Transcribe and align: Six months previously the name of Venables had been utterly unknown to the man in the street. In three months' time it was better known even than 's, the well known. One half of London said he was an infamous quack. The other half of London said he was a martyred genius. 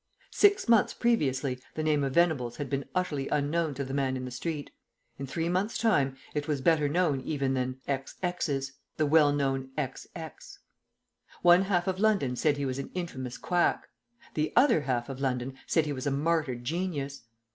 Six 0.31 0.67
months 0.67 0.95
previously 0.95 1.59
the 1.75 1.83
name 1.83 2.03
of 2.03 2.15
Venables 2.15 2.57
had 2.57 2.71
been 2.71 2.85
utterly 2.95 3.27
unknown 3.27 3.75
to 3.75 3.83
the 3.83 3.93
man 3.93 4.17
in 4.17 4.25
the 4.25 4.31
street. 4.31 4.71
In 5.19 5.27
three 5.27 5.47
months' 5.47 5.77
time 5.77 6.17
it 6.33 6.47
was 6.47 6.59
better 6.59 6.89
known 6.89 7.21
even 7.21 7.53
than 7.53 7.77
's, 7.87 8.63
the 8.97 9.05
well 9.05 9.31
known. 9.31 9.69
One 11.43 11.61
half 11.65 11.85
of 11.87 11.99
London 11.99 12.35
said 12.35 12.57
he 12.57 12.65
was 12.65 12.79
an 12.79 12.89
infamous 12.95 13.37
quack. 13.37 13.89
The 14.33 14.51
other 14.55 14.81
half 14.81 15.07
of 15.07 15.19
London 15.21 15.53
said 15.67 15.85
he 15.85 15.93
was 15.93 16.07
a 16.07 16.11
martyred 16.11 16.63
genius. 16.65 17.21